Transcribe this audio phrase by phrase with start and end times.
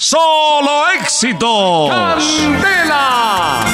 [0.00, 1.90] Solo éxitos.
[1.90, 3.64] ¡Candela!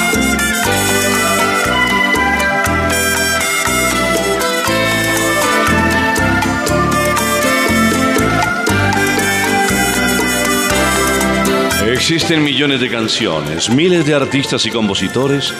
[11.93, 15.53] Existen millones de canciones, miles de artistas y compositores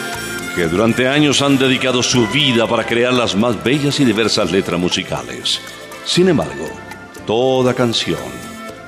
[0.56, 4.80] que durante años han dedicado su vida para crear las más bellas y diversas letras
[4.80, 5.60] musicales.
[6.04, 6.68] Sin embargo,
[7.24, 8.18] toda canción,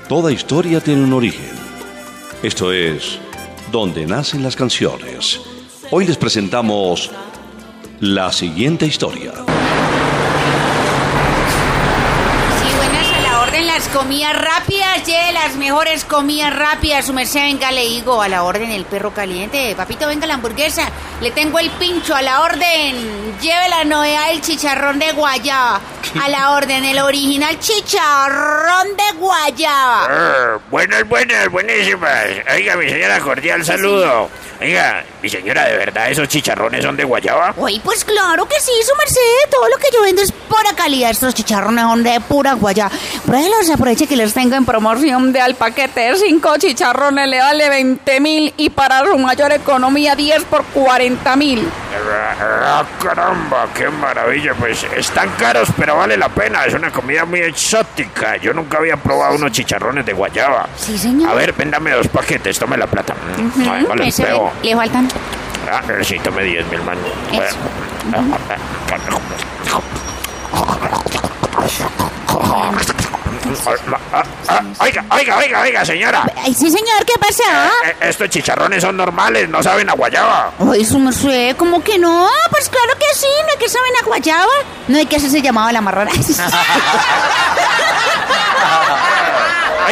[0.09, 1.58] toda historia tiene un origen.
[2.43, 3.19] Esto es
[3.73, 5.41] donde nacen las canciones.
[5.91, 7.11] Hoy les presentamos
[7.99, 9.33] la siguiente historia.
[12.53, 17.07] Sí, buenas a la orden las comidas rápidas, lleve las mejores comidas rápidas.
[17.07, 19.75] Su merced, venga, le digo, a la orden el perro caliente.
[19.75, 20.89] Papito, venga la hamburguesa.
[21.21, 23.35] Le tengo el pincho a la orden.
[23.41, 25.81] Lleve la novedad del chicharrón de guayaba.
[26.23, 30.07] A la orden, el original chicharrón de guayaba.
[30.09, 32.27] Ah, buenas, buenas, buenísimas.
[32.55, 34.29] Oiga, mi señora, cordial saludo.
[34.61, 37.55] Oiga, mi señora, ¿de verdad esos chicharrones son de guayaba?
[37.57, 39.51] Uy, pues claro que sí, su merced.
[39.51, 41.11] Todo lo que yo vendo es pura calidad.
[41.11, 42.91] Estos chicharrones son de pura guayaba.
[43.29, 47.29] Pruébelos, aproveche que les tengo en promoción de al paquete de 5 chicharrones.
[47.29, 51.69] Le vale 20 mil y para su mayor economía 10 por 40 mil.
[52.65, 54.55] Ah, caramba, qué maravilla.
[54.55, 56.65] Pues están caros, pero vale la pena.
[56.65, 58.37] Es una comida muy exótica.
[58.39, 60.67] Yo nunca había probado unos chicharrones de guayaba.
[60.79, 61.29] Sí, señor.
[61.31, 63.13] A ver, véndame dos paquetes, tome la plata.
[63.37, 64.53] Ujú, Ay, vale, pego.
[64.63, 65.07] le, le faltan.
[65.71, 66.97] Ah, sí, tome 10 mil man.
[67.31, 67.57] Eso.
[68.15, 68.23] Ah,
[72.41, 72.73] ah,
[74.81, 76.25] Oiga, oiga, oiga, oiga, señora.
[76.45, 77.43] Ay, sí, señor, ¿qué pasa?
[77.87, 80.53] Eh, Estos chicharrones son normales, no saben a guayaba.
[80.73, 82.29] Ay, su merced, ¿cómo que no?
[82.51, 84.53] Pues claro que sí, ¿no hay que saben a guayaba?
[84.89, 86.11] No hay que hacerse llamado la marrana.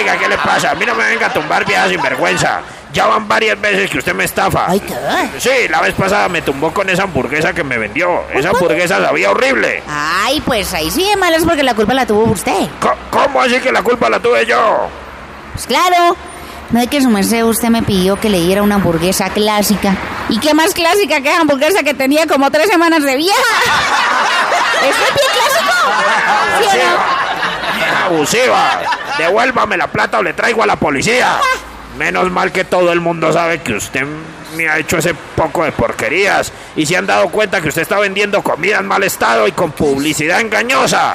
[0.07, 0.71] Oiga, ¿qué le pasa?
[0.71, 2.61] A mí no me venga a tumbar vieja sinvergüenza.
[2.93, 4.67] Ya van varias veces que usted me estafa.
[4.69, 4.95] Ay, ¿qué?
[5.41, 8.23] Sí, la vez pasada me tumbó con esa hamburguesa que me vendió.
[8.33, 9.83] Esa hamburguesa sabía horrible.
[9.89, 12.69] Ay, pues ahí sí de malas porque la culpa la tuvo usted.
[13.11, 14.89] ¿Cómo así que la culpa la tuve yo?
[15.55, 16.17] Pues claro.
[16.71, 19.97] No hay que su merced, usted me pidió que le diera una hamburguesa clásica.
[20.29, 23.35] ¿Y qué más clásica que esa hamburguesa que tenía como tres semanas de vieja?
[24.89, 25.73] ¿Esto es bien clásico?
[26.61, 27.26] ¿Sí o no?
[28.07, 28.83] Abusiva.
[29.19, 31.39] Devuélvame la plata o le traigo a la policía.
[31.99, 34.05] Menos mal que todo el mundo sabe que usted
[34.55, 37.99] me ha hecho ese poco de porquerías y se han dado cuenta que usted está
[37.99, 41.15] vendiendo comida en mal estado y con publicidad engañosa.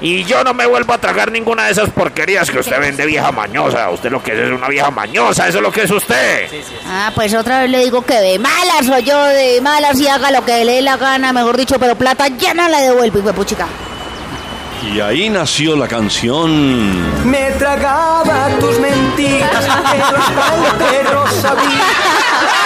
[0.00, 3.32] Y yo no me vuelvo a tragar ninguna de esas porquerías que usted vende, vieja
[3.32, 3.90] mañosa.
[3.90, 6.48] Usted lo que es es una vieja mañosa, eso es lo que es usted.
[6.86, 10.30] Ah, pues otra vez le digo que de malas soy yo, de malas y haga
[10.30, 13.28] lo que le dé la gana, mejor dicho, pero plata ya no la devuelvo, hijo
[13.28, 13.66] de puchica.
[14.92, 17.28] Y ahí nació la canción.
[17.28, 20.16] Me tragaba tus mentiras, pero
[20.56, 22.63] el perro sabía